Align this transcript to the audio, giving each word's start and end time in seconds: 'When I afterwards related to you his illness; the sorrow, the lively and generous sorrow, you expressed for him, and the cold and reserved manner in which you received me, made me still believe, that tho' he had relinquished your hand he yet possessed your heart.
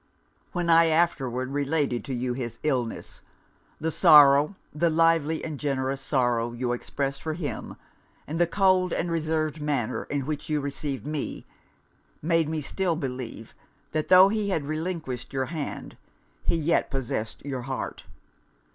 'When 0.51 0.67
I 0.67 0.85
afterwards 0.87 1.51
related 1.51 2.03
to 2.05 2.13
you 2.15 2.33
his 2.33 2.57
illness; 2.63 3.21
the 3.79 3.91
sorrow, 3.91 4.55
the 4.73 4.89
lively 4.89 5.45
and 5.45 5.59
generous 5.59 6.01
sorrow, 6.01 6.53
you 6.53 6.73
expressed 6.73 7.21
for 7.21 7.35
him, 7.35 7.75
and 8.25 8.39
the 8.39 8.47
cold 8.47 8.93
and 8.93 9.11
reserved 9.11 9.61
manner 9.61 10.05
in 10.05 10.25
which 10.25 10.49
you 10.49 10.59
received 10.59 11.05
me, 11.05 11.45
made 12.19 12.49
me 12.49 12.61
still 12.61 12.95
believe, 12.95 13.53
that 13.91 14.07
tho' 14.07 14.29
he 14.29 14.49
had 14.49 14.65
relinquished 14.65 15.33
your 15.33 15.45
hand 15.53 15.97
he 16.45 16.55
yet 16.55 16.89
possessed 16.89 17.45
your 17.45 17.61
heart. 17.61 18.05